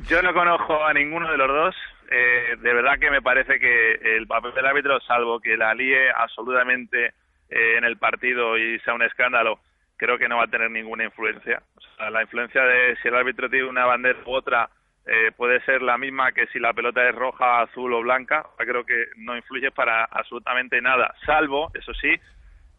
Yo 0.07 0.21
no 0.21 0.31
conozco 0.33 0.85
a 0.85 0.93
ninguno 0.93 1.31
de 1.31 1.37
los 1.37 1.47
dos. 1.47 1.75
Eh, 2.11 2.57
de 2.59 2.73
verdad 2.73 2.99
que 2.99 3.09
me 3.09 3.23
parece 3.23 3.59
que 3.59 3.93
el 4.17 4.27
papel 4.27 4.53
del 4.53 4.67
árbitro, 4.67 4.99
salvo 5.01 5.39
que 5.39 5.57
la 5.57 5.73
líe 5.73 6.11
absolutamente 6.11 7.07
eh, 7.49 7.77
en 7.77 7.83
el 7.83 7.97
partido 7.97 8.55
y 8.57 8.79
sea 8.81 8.93
un 8.93 9.01
escándalo, 9.01 9.59
creo 9.97 10.19
que 10.19 10.29
no 10.29 10.37
va 10.37 10.43
a 10.43 10.47
tener 10.47 10.69
ninguna 10.69 11.05
influencia. 11.05 11.63
O 11.75 11.81
sea, 11.97 12.11
la 12.11 12.21
influencia 12.21 12.61
de 12.63 12.95
si 13.01 13.07
el 13.07 13.15
árbitro 13.15 13.49
tiene 13.49 13.67
una 13.67 13.85
bandera 13.85 14.19
u 14.25 14.31
otra 14.31 14.69
eh, 15.05 15.31
puede 15.35 15.63
ser 15.65 15.81
la 15.81 15.97
misma 15.97 16.31
que 16.31 16.47
si 16.47 16.59
la 16.59 16.73
pelota 16.73 17.07
es 17.07 17.13
roja, 17.13 17.61
azul 17.61 17.93
o 17.93 18.01
blanca. 18.01 18.47
Creo 18.57 18.85
que 18.85 19.07
no 19.17 19.37
influye 19.37 19.71
para 19.71 20.05
absolutamente 20.05 20.81
nada, 20.81 21.13
salvo, 21.25 21.71
eso 21.75 21.93
sí, 21.93 22.19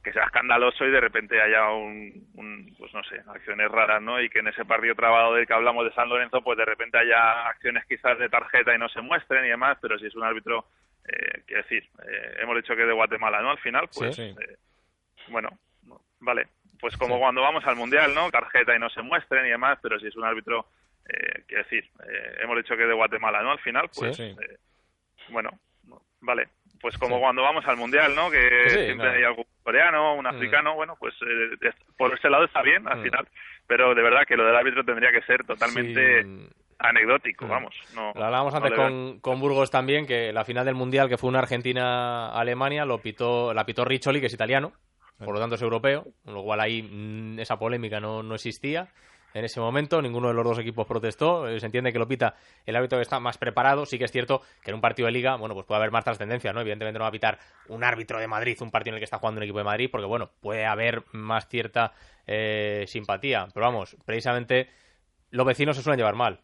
que 0.03 0.13
sea 0.13 0.25
escandaloso 0.25 0.85
y 0.85 0.91
de 0.91 1.01
repente 1.01 1.41
haya 1.41 1.69
un, 1.71 2.75
pues 2.79 2.95
no 2.95 3.03
sé, 3.05 3.21
acciones 3.27 3.71
raras, 3.71 4.01
¿no? 4.01 4.21
Y 4.21 4.29
que 4.29 4.39
en 4.39 4.49
ese 4.49 4.65
partido 4.65 4.95
trabado 4.95 5.35
del 5.35 5.47
que 5.47 5.53
hablamos 5.53 5.85
de 5.85 5.93
San 5.95 6.09
Lorenzo, 6.09 6.43
pues 6.43 6.57
de 6.59 6.65
repente 6.65 6.99
haya 6.99 7.49
acciones 7.49 7.85
quizás 7.87 8.19
de 8.19 8.29
tarjeta 8.29 8.75
y 8.75 8.79
no 8.79 8.89
se 8.89 9.01
muestren 9.01 9.45
y 9.45 9.49
demás, 9.49 9.79
pero 9.83 9.99
si 9.99 10.07
es 10.07 10.15
un 10.15 10.23
árbitro, 10.23 10.67
eh, 11.09 11.43
quiero 11.45 11.63
decir, 11.63 11.89
eh, 12.09 12.37
hemos 12.41 12.57
dicho 12.57 12.77
que 12.77 12.87
de 12.87 12.93
Guatemala, 12.93 13.41
¿no? 13.41 13.51
Al 13.51 13.59
final, 13.59 13.89
pues, 13.93 14.17
eh, 14.19 14.35
bueno, 15.29 15.49
vale, 16.21 16.49
pues 16.79 16.97
como 16.97 17.19
cuando 17.19 17.43
vamos 17.43 17.65
al 17.67 17.75
Mundial, 17.75 18.15
¿no? 18.15 18.31
Tarjeta 18.31 18.77
y 18.77 18.79
no 18.79 18.91
se 18.91 19.03
muestren 19.03 19.47
y 19.47 19.51
demás, 19.51 19.79
pero 19.83 19.99
si 19.99 20.07
es 20.07 20.15
un 20.15 20.25
árbitro 20.25 20.67
eh, 21.09 21.45
quiero 21.47 21.63
decir, 21.65 21.85
eh, 22.09 22.39
hemos 22.43 22.57
dicho 22.57 22.77
que 22.77 22.87
de 22.87 22.95
Guatemala, 22.95 23.43
¿no? 23.43 23.53
Al 23.53 23.61
final, 23.61 23.89
pues, 23.95 24.19
eh, 24.19 24.35
bueno, 25.29 25.51
vale. 26.21 26.49
Pues 26.81 26.99
como 26.99 27.19
cuando 27.19 27.43
vamos 27.43 27.65
al 27.67 27.77
Mundial, 27.77 28.15
¿no? 28.15 28.31
Que 28.31 28.69
siempre 28.69 29.09
hay 29.09 29.25
algún 29.25 29.47
coreano, 29.63 30.15
un 30.15 30.25
mm. 30.25 30.29
africano, 30.29 30.75
bueno, 30.75 30.97
pues 30.99 31.15
eh, 31.23 31.71
por 31.97 32.13
ese 32.13 32.29
lado 32.29 32.45
está 32.45 32.63
bien 32.63 32.87
al 32.87 32.99
mm. 32.99 33.03
final. 33.03 33.29
Pero 33.67 33.95
de 33.95 34.03
verdad 34.03 34.27
que 34.27 34.37
lo 34.37 34.45
del 34.45 34.55
árbitro 34.55 34.85
tendría 34.85 35.11
que 35.11 35.23
ser 35.23 35.45
totalmente 35.45 36.27
anecdótico, 36.79 37.47
mm. 37.47 37.49
vamos. 37.49 37.75
No, 37.95 38.13
lo 38.15 38.25
hablábamos 38.25 38.55
antes 38.55 38.73
con, 38.73 39.21
con, 39.21 39.41
Burgos 39.41 39.71
también, 39.71 40.07
que 40.07 40.33
la 40.33 40.45
final 40.45 40.67
del 40.67 40.75
Mundial, 40.75 41.09
que 41.09 41.17
fue 41.17 41.31
una 41.31 41.39
Argentina-Alemania, 41.39 42.85
lo 42.85 42.99
pitó, 43.01 43.55
la 43.55 43.65
pitó 43.65 43.85
Riccioli, 43.85 44.21
que 44.21 44.27
es 44.27 44.35
italiano, 44.35 44.73
por 45.19 45.35
lo 45.35 45.41
tanto 45.41 45.55
es 45.55 45.63
europeo, 45.63 46.05
con 46.25 46.35
lo 46.35 46.43
cual 46.43 46.61
ahí 46.61 47.37
esa 47.39 47.59
polémica 47.59 48.01
no, 48.01 48.23
no 48.23 48.35
existía 48.35 48.89
en 49.35 49.45
ese 49.45 49.61
momento, 49.61 50.01
ninguno 50.01 50.29
de 50.29 50.35
los 50.35 50.45
dos 50.45 50.59
equipos 50.59 50.87
protestó, 50.87 51.49
eh, 51.49 51.61
se 51.61 51.67
entiende 51.67 51.93
que 51.93 51.99
lo 51.99 52.09
pita 52.09 52.35
el 52.65 52.75
árbitro 52.77 52.99
que 52.99 53.03
está 53.03 53.21
más 53.21 53.39
preparado, 53.39 53.85
sí 53.87 53.99
que 53.99 54.05
es 54.05 54.13
cierto 54.13 54.43
que 54.63 54.71
en 54.71 54.77
un 54.77 54.81
partido 54.81 55.07
de 55.07 55.13
liga, 55.13 55.37
bueno, 55.37 55.55
pues 55.55 55.67
puede 55.67 55.79
haber 55.79 55.91
más 55.91 56.05
trascendencia, 56.05 56.53
¿no? 56.53 56.61
Evidentemente 56.61 56.99
no 56.99 57.05
va 57.05 57.09
a 57.09 57.13
pitar 57.13 57.39
un 57.69 57.85
árbitro 57.85 58.19
de 58.19 58.29
Madrid, 58.29 58.57
un 58.61 58.71
partido 58.71 58.93
en 58.93 58.95
el 58.97 59.01
que 59.01 59.05
está 59.05 59.19
jugando 59.19 59.39
un 59.39 59.43
equipo 59.45 59.59
de 59.59 59.65
Madrid, 59.65 59.89
porque 59.91 60.07
bueno, 60.07 60.31
puede 60.41 60.65
haber 60.65 61.03
más 61.13 61.49
cierta 61.49 61.93
eh, 62.27 62.85
simpatía, 62.87 63.49
pero 63.53 63.67
vamos, 63.67 63.97
precisamente 64.05 64.71
los 65.31 65.47
vecinos 65.47 65.77
se 65.77 65.83
suelen 65.83 65.99
llevar 65.99 66.15
mal. 66.15 66.41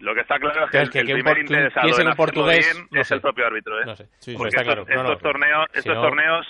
Lo 0.00 0.14
que 0.14 0.20
está 0.20 0.38
claro 0.38 0.66
es 0.66 0.90
que, 0.90 0.98
el, 0.98 1.06
primer 1.06 1.38
interesado 1.38 2.00
en, 2.00 2.14
portugués 2.14 2.74
bien 2.74 3.00
es 3.00 3.10
el 3.10 3.20
propio 3.20 3.46
árbitro, 3.46 3.80
¿eh? 3.80 3.86
No 3.86 3.96
sé. 3.96 4.08
Porque 4.36 4.56
estos, 4.56 5.18
torneos, 5.20 5.66
estos 5.72 5.94
torneos 5.94 6.46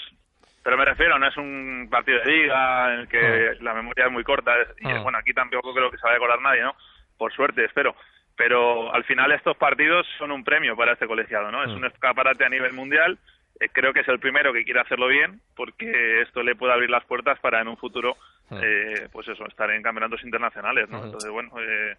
pero 0.65 0.79
me 0.79 0.87
refiero, 0.87 1.19
no 1.19 1.29
es 1.29 1.37
un 1.37 1.89
partido 1.91 2.21
de 2.21 2.33
liga 2.33 2.95
en 2.95 3.01
el 3.01 3.09
que 3.09 3.51
ah. 3.51 3.57
la 3.61 3.75
memoria 3.75 4.07
es 4.07 4.11
muy 4.11 4.25
corta. 4.25 4.55
Y 4.81 4.91
ah. 4.91 5.01
bueno, 5.03 5.19
aquí 5.19 5.35
tampoco 5.35 5.75
creo 5.75 5.91
que 5.91 5.99
se 5.99 6.05
vaya 6.05 6.15
a 6.15 6.17
acordar 6.17 6.41
nadie, 6.41 6.63
¿no? 6.63 6.75
Por 7.19 7.35
suerte, 7.35 7.67
espero. 7.67 7.95
Pero 8.35 8.93
al 8.93 9.05
final 9.05 9.31
estos 9.33 9.59
partidos 9.59 10.07
son 10.19 10.33
un 10.33 10.43
premio 10.43 10.75
para 10.75 10.95
este 10.95 11.07
colegiado, 11.07 11.53
¿no? 11.53 11.63
Es 11.63 11.71
ah. 11.71 11.75
un 11.75 11.85
escaparate 11.85 12.47
a 12.47 12.49
nivel 12.49 12.73
mundial. 12.73 13.19
Eh, 13.61 13.69
creo 13.71 13.93
que 13.93 14.01
es 14.01 14.09
el 14.09 14.19
primero 14.19 14.55
que 14.55 14.65
quiere 14.65 14.81
hacerlo 14.81 15.07
bien, 15.09 15.39
porque 15.55 16.23
esto 16.23 16.43
le 16.43 16.57
puede 16.57 16.73
abrir 16.73 16.89
las 16.89 17.05
puertas 17.05 17.39
para 17.41 17.61
en 17.61 17.69
un 17.69 17.77
futuro, 17.77 18.17
eh, 18.51 19.07
pues 19.13 19.29
eso, 19.29 19.47
estar 19.47 19.71
en 19.71 19.83
campeonatos 19.83 20.25
internacionales, 20.25 20.89
¿no? 20.89 21.05
Entonces, 21.05 21.31
bueno, 21.31 21.51
eh, 21.61 21.95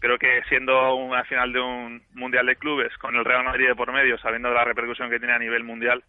creo 0.00 0.18
que 0.18 0.42
siendo 0.48 0.94
una 0.94 1.22
final 1.24 1.52
de 1.52 1.60
un 1.60 2.02
mundial 2.14 2.46
de 2.46 2.56
clubes 2.56 2.96
con 2.96 3.14
el 3.14 3.26
Real 3.26 3.44
Madrid 3.44 3.68
de 3.68 3.76
por 3.76 3.92
medio, 3.92 4.16
sabiendo 4.18 4.50
la 4.50 4.64
repercusión 4.64 5.10
que 5.10 5.18
tiene 5.18 5.34
a 5.34 5.38
nivel 5.38 5.64
mundial, 5.64 6.02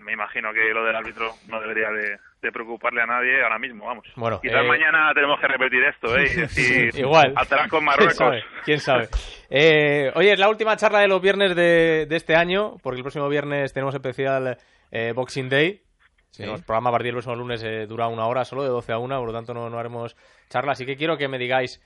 me 0.00 0.12
imagino 0.12 0.52
que 0.52 0.72
lo 0.72 0.84
del 0.84 0.96
árbitro 0.96 1.32
no 1.48 1.60
debería 1.60 1.88
de, 1.90 2.18
preocuparle 2.50 3.02
a 3.02 3.06
nadie 3.06 3.42
ahora 3.42 3.58
mismo, 3.58 3.86
vamos. 3.86 4.06
Bueno, 4.16 4.40
Quizás 4.40 4.64
eh, 4.64 4.68
mañana 4.68 5.12
tenemos 5.14 5.38
que 5.38 5.46
repetir 5.46 5.82
esto, 5.84 6.16
¿eh? 6.16 6.24
Y 6.24 6.34
decir, 6.40 6.98
Igual. 6.98 7.34
Atrás 7.36 7.68
con 7.68 7.84
Marruecos. 7.84 8.36
¿Quién 8.64 8.80
sabe? 8.80 9.08
Eh, 9.48 10.10
oye, 10.14 10.32
es 10.32 10.38
la 10.38 10.48
última 10.48 10.76
charla 10.76 11.00
de 11.00 11.08
los 11.08 11.20
viernes 11.20 11.54
de, 11.54 12.06
este 12.10 12.34
año, 12.34 12.76
porque 12.82 12.98
el 12.98 13.04
próximo 13.04 13.28
viernes 13.28 13.72
tenemos 13.72 13.94
especial 13.94 14.58
eh, 14.90 15.12
Boxing 15.14 15.48
Day. 15.48 15.82
Sí. 16.30 16.44
El 16.44 16.62
programa 16.62 16.90
a 16.90 16.92
partir 16.92 17.06
del 17.06 17.14
próximo 17.14 17.34
lunes 17.34 17.64
dura 17.88 18.06
una 18.06 18.26
hora 18.26 18.44
solo, 18.44 18.62
de 18.62 18.68
12 18.68 18.92
a 18.92 18.98
1, 18.98 19.18
por 19.18 19.26
lo 19.26 19.32
tanto 19.32 19.52
no, 19.52 19.68
no 19.68 19.78
haremos 19.78 20.16
charla. 20.48 20.72
Así 20.72 20.86
que 20.86 20.96
quiero 20.96 21.16
que 21.16 21.26
me 21.28 21.38
digáis, 21.38 21.82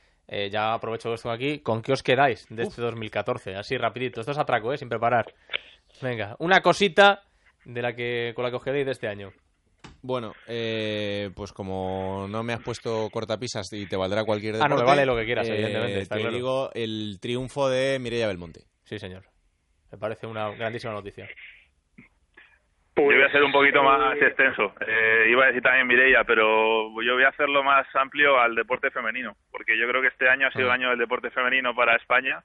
ya 0.51 0.75
aprovecho 0.75 1.13
esto 1.15 1.31
aquí, 1.31 1.61
¿con 1.61 1.81
qué 1.81 1.93
os 1.93 2.03
quedáis 2.03 2.47
de 2.51 2.63
este 2.63 2.83
2014? 2.83 3.57
Así 3.57 3.79
rapidito, 3.79 4.21
esto 4.21 4.33
es 4.33 4.39
atraco, 4.39 4.73
¿eh? 4.73 4.77
Sin 4.77 4.91
preparar. 4.91 5.33
Venga, 6.03 6.37
una 6.39 6.61
cosita 6.61 7.23
de 7.65 7.83
la 7.83 7.95
que 7.95 8.33
con 8.35 8.45
la 8.45 8.51
que 8.51 8.57
os 8.57 8.65
de 8.65 8.91
este 8.91 9.09
año? 9.09 9.33
Bueno, 10.03 10.33
eh, 10.47 11.31
pues 11.35 11.53
como 11.53 12.27
no 12.29 12.43
me 12.43 12.53
has 12.53 12.63
puesto 12.63 13.09
cortapisas 13.11 13.73
y 13.73 13.87
te 13.87 13.97
valdrá 13.97 14.25
cualquier 14.25 14.55
deporte... 14.55 14.75
Ah, 14.75 14.77
no, 14.77 14.83
me 14.83 14.87
vale 14.87 15.07
lo 15.07 15.17
que 15.17 15.25
quieras, 15.25 15.49
evidentemente. 15.49 16.07
te 16.07 16.31
digo 16.31 16.71
el 16.75 17.19
triunfo 17.21 17.69
de 17.71 17.99
Mireia 17.99 18.27
Belmonte. 18.27 18.65
Sí, 18.85 18.99
señor. 18.99 19.23
Me 19.91 19.99
parece 19.99 20.27
una 20.27 20.51
grandísima 20.51 20.93
noticia. 20.93 21.27
Yo 22.97 23.03
voy 23.03 23.23
a 23.23 23.33
ser 23.33 23.43
un 23.43 23.51
poquito 23.51 23.83
más 23.83 24.17
extenso. 24.21 24.75
Eh, 24.87 25.29
iba 25.31 25.45
a 25.45 25.47
decir 25.49 25.63
también 25.63 25.87
Mireia, 25.87 26.23
pero 26.25 26.91
yo 27.03 27.15
voy 27.15 27.25
a 27.25 27.31
hacerlo 27.31 27.65
más 27.65 27.87
amplio 27.95 28.39
al 28.39 28.55
deporte 28.55 28.91
femenino, 28.91 29.37
porque 29.51 29.77
yo 29.79 29.89
creo 29.89 30.01
que 30.01 30.09
este 30.09 30.29
año 30.29 30.47
ha 30.47 30.53
sido 30.53 30.67
el 30.67 30.71
ah. 30.71 30.75
año 30.75 30.91
del 30.91 30.99
deporte 30.99 31.31
femenino 31.31 31.75
para 31.75 31.97
España. 31.97 32.45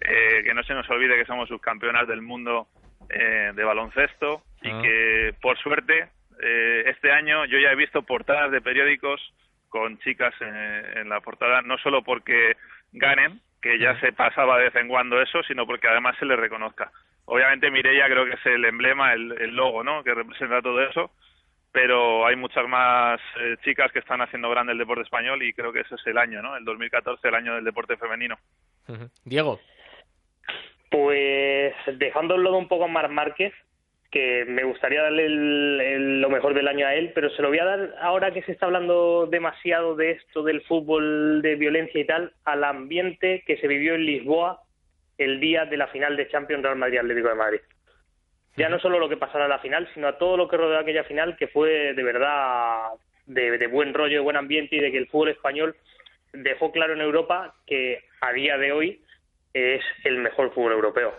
Eh, 0.00 0.44
que 0.44 0.54
no 0.54 0.62
se 0.62 0.74
nos 0.74 0.88
olvide 0.90 1.16
que 1.16 1.24
somos 1.24 1.48
subcampeonas 1.48 2.06
del 2.06 2.22
mundo 2.22 2.68
eh, 3.10 3.52
de 3.54 3.64
baloncesto 3.64 4.42
y 4.62 4.70
ah. 4.70 4.80
que 4.82 5.34
por 5.40 5.58
suerte 5.58 6.08
eh, 6.40 6.84
este 6.86 7.10
año 7.10 7.44
yo 7.46 7.58
ya 7.58 7.72
he 7.72 7.76
visto 7.76 8.02
portadas 8.02 8.50
de 8.50 8.60
periódicos 8.60 9.20
con 9.68 9.98
chicas 9.98 10.34
en, 10.40 11.08
la 11.08 11.20
portada, 11.20 11.62
no 11.62 11.76
solo 11.78 12.02
porque 12.02 12.56
ganen, 12.92 13.40
que 13.60 13.78
ya 13.78 13.98
se 14.00 14.12
pasaba 14.12 14.56
de 14.58 14.64
vez 14.64 14.76
en 14.76 14.88
cuando 14.88 15.20
eso, 15.20 15.42
sino 15.42 15.66
porque 15.66 15.88
además 15.88 16.16
se 16.18 16.24
les 16.24 16.38
reconozca. 16.38 16.90
Obviamente 17.26 17.70
Mireia 17.70 18.06
creo 18.06 18.24
que 18.24 18.32
es 18.32 18.46
el 18.46 18.64
emblema, 18.64 19.12
el, 19.12 19.54
logo, 19.54 19.84
¿no? 19.84 20.02
Que 20.02 20.14
representa 20.14 20.62
todo 20.62 20.80
eso, 20.82 21.10
pero 21.70 22.26
hay 22.26 22.36
muchas 22.36 22.66
más 22.66 23.20
eh, 23.40 23.56
chicas 23.62 23.92
que 23.92 23.98
están 23.98 24.22
haciendo 24.22 24.48
grande 24.48 24.72
el 24.72 24.78
deporte 24.78 25.02
español 25.02 25.42
y 25.42 25.52
creo 25.52 25.72
que 25.72 25.80
ese 25.80 25.96
es 25.96 26.06
el 26.06 26.16
año, 26.16 26.40
¿no? 26.40 26.56
El 26.56 26.64
2014, 26.64 27.28
el 27.28 27.34
año 27.34 27.54
del 27.54 27.64
deporte 27.64 27.96
femenino. 27.98 28.38
Diego. 29.24 29.60
Pues 30.90 31.74
dejando 31.98 32.34
el 32.34 32.46
un 32.46 32.68
poco 32.68 32.84
a 32.84 32.88
Mar 32.88 33.08
Márquez, 33.10 33.52
que 34.10 34.46
me 34.46 34.64
gustaría 34.64 35.02
darle 35.02 35.28
lo 35.28 36.30
mejor 36.30 36.54
del 36.54 36.68
año 36.68 36.86
a 36.86 36.94
él, 36.94 37.12
pero 37.14 37.28
se 37.30 37.42
lo 37.42 37.48
voy 37.48 37.58
a 37.58 37.64
dar 37.64 37.94
ahora 38.00 38.32
que 38.32 38.42
se 38.42 38.52
está 38.52 38.66
hablando 38.66 39.26
demasiado 39.26 39.96
de 39.96 40.12
esto 40.12 40.42
del 40.42 40.62
fútbol 40.62 41.42
de 41.42 41.56
violencia 41.56 42.00
y 42.00 42.06
tal, 42.06 42.32
al 42.44 42.64
ambiente 42.64 43.42
que 43.46 43.58
se 43.58 43.68
vivió 43.68 43.94
en 43.94 44.06
Lisboa 44.06 44.62
el 45.18 45.40
día 45.40 45.66
de 45.66 45.76
la 45.76 45.88
final 45.88 46.16
de 46.16 46.28
Champions 46.28 46.62
Real 46.62 46.76
Madrid 46.76 46.98
Atlético 46.98 47.28
de 47.28 47.34
Madrid. 47.34 47.60
Ya 48.56 48.68
no 48.68 48.78
solo 48.78 48.98
lo 48.98 49.08
que 49.08 49.16
pasara 49.16 49.44
en 49.44 49.50
la 49.50 49.58
final, 49.58 49.88
sino 49.92 50.08
a 50.08 50.16
todo 50.18 50.36
lo 50.36 50.48
que 50.48 50.56
rodeó 50.56 50.78
aquella 50.78 51.04
final, 51.04 51.36
que 51.36 51.48
fue 51.48 51.92
de 51.92 52.02
verdad 52.02 52.92
de, 53.26 53.58
de 53.58 53.66
buen 53.66 53.92
rollo, 53.92 54.14
de 54.14 54.24
buen 54.24 54.36
ambiente 54.36 54.76
y 54.76 54.80
de 54.80 54.90
que 54.90 54.98
el 54.98 55.08
fútbol 55.08 55.28
español 55.28 55.76
dejó 56.32 56.72
claro 56.72 56.94
en 56.94 57.00
Europa 57.00 57.54
que 57.66 58.04
a 58.20 58.32
día 58.32 58.56
de 58.56 58.72
hoy 58.72 59.00
es 59.52 59.82
el 60.04 60.18
mejor 60.18 60.52
fútbol 60.52 60.72
europeo. 60.72 61.12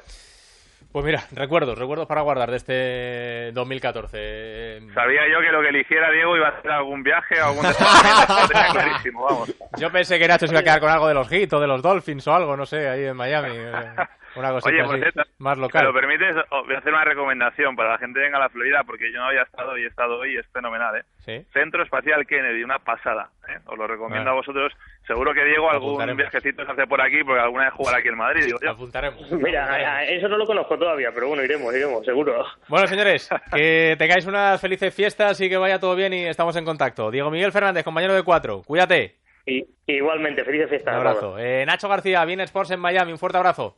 Pues 0.91 1.05
mira, 1.05 1.23
recuerdos, 1.33 1.77
recuerdos 1.77 2.07
para 2.07 2.21
guardar 2.21 2.49
de 2.49 2.57
este 2.57 3.51
2014. 3.51 4.79
Sabía 4.91 5.21
yo 5.31 5.39
que 5.39 5.51
lo 5.51 5.61
que 5.61 5.69
eligiera 5.69 6.09
Diego 6.09 6.35
iba 6.35 6.47
a 6.47 6.57
hacer 6.57 6.71
algún 6.71 7.03
viaje 7.03 7.39
o 7.39 7.45
algún 7.45 7.63
clarísimo, 8.71 9.23
vamos. 9.23 9.53
Yo 9.77 9.91
pensé 9.91 10.17
que 10.17 10.27
Nacho 10.27 10.47
se 10.47 10.53
iba 10.53 10.61
a 10.61 10.63
quedar 10.63 10.79
con 10.79 10.89
algo 10.89 11.07
de 11.07 11.13
los 11.13 11.29
Heat 11.29 11.53
o 11.53 11.59
de 11.59 11.67
los 11.67 11.83
Dolphins 11.83 12.27
o 12.27 12.33
algo, 12.33 12.57
no 12.57 12.65
sé, 12.65 12.89
ahí 12.89 13.05
en 13.05 13.15
Miami. 13.15 13.49
Una 14.35 14.51
cosita 14.51 14.87
Oye, 14.87 15.07
así, 15.07 15.19
más 15.39 15.57
local. 15.57 15.81
Si 15.81 15.87
lo 15.87 15.93
permites, 15.93 16.35
voy 16.49 16.75
a 16.75 16.77
hacer 16.77 16.93
una 16.93 17.03
recomendación 17.03 17.75
para 17.75 17.91
la 17.91 17.97
gente 17.97 18.19
que 18.19 18.25
venga 18.25 18.37
a 18.37 18.41
la 18.41 18.49
Florida, 18.49 18.83
porque 18.85 19.11
yo 19.11 19.19
no 19.19 19.25
había 19.25 19.43
estado 19.43 19.77
y 19.77 19.83
he 19.83 19.87
estado 19.87 20.19
hoy, 20.19 20.37
es 20.37 20.45
fenomenal, 20.47 20.97
¿eh? 20.97 21.03
¿Sí? 21.19 21.45
Centro 21.53 21.83
Espacial 21.83 22.25
Kennedy, 22.25 22.63
una 22.63 22.79
pasada, 22.79 23.29
¿eh? 23.47 23.57
Os 23.65 23.77
lo 23.77 23.87
recomiendo 23.87 24.29
a 24.29 24.33
vosotros. 24.33 24.73
Seguro 25.05 25.33
que 25.33 25.43
Diego 25.43 25.69
algún 25.69 26.15
viajecito 26.15 26.65
se 26.65 26.71
hace 26.71 26.87
por 26.87 27.01
aquí, 27.01 27.23
porque 27.23 27.41
alguna 27.41 27.65
vez 27.65 27.73
jugará 27.73 27.97
aquí 27.97 28.09
en 28.09 28.17
Madrid, 28.17 28.45
digo 28.45 28.59
yo. 28.61 28.69
Apuntaremos. 28.69 29.31
Mira, 29.31 30.03
eso 30.03 30.27
no 30.27 30.37
lo 30.37 30.45
conozco 30.45 30.77
todavía, 30.77 31.11
pero 31.13 31.27
bueno, 31.27 31.43
iremos, 31.43 31.73
iremos, 31.73 32.05
seguro. 32.05 32.45
Bueno, 32.67 32.87
señores, 32.87 33.29
que 33.55 33.95
tengáis 33.97 34.25
unas 34.27 34.59
felices 34.61 34.93
fiestas 34.93 35.39
y 35.41 35.49
que 35.49 35.57
vaya 35.57 35.79
todo 35.79 35.95
bien 35.95 36.13
y 36.13 36.25
estamos 36.25 36.55
en 36.55 36.65
contacto. 36.65 37.11
Diego 37.11 37.31
Miguel 37.31 37.51
Fernández, 37.51 37.83
compañero 37.83 38.13
de 38.13 38.23
cuatro, 38.23 38.61
cuídate. 38.63 39.15
Y, 39.45 39.65
igualmente, 39.87 40.43
felices 40.43 40.69
fiestas. 40.69 40.93
Un 40.93 40.99
abrazo. 40.99 41.39
Eh, 41.39 41.65
Nacho 41.65 41.89
García, 41.89 42.23
Bien 42.25 42.41
Sports 42.41 42.71
en 42.71 42.79
Miami, 42.79 43.11
un 43.11 43.17
fuerte 43.17 43.37
abrazo. 43.37 43.75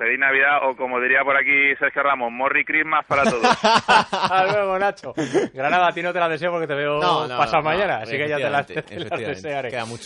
Feliz 0.00 0.18
Navidad 0.18 0.60
o 0.62 0.74
como 0.74 0.98
diría 0.98 1.20
por 1.22 1.36
aquí 1.36 1.76
Sergio 1.78 2.02
Ramos, 2.02 2.32
Morri 2.32 2.64
Christmas 2.64 3.04
para 3.06 3.22
todos. 3.24 3.44
Hasta 3.62 4.46
luego, 4.50 4.78
Nacho. 4.78 5.12
Granada, 5.52 5.88
a 5.88 5.92
ti 5.92 6.00
no 6.00 6.10
te 6.10 6.18
la 6.18 6.26
deseo 6.26 6.50
porque 6.50 6.66
te 6.66 6.74
veo 6.74 7.00
pasado 7.00 7.62
mañana, 7.62 7.98
así 7.98 8.16
que 8.16 8.26
ya 8.26 8.38
te 8.38 8.48
la, 8.48 8.64
te 8.64 8.80
desearé. 9.18 9.68
Queda 9.68 9.84
mucho. 9.84 9.98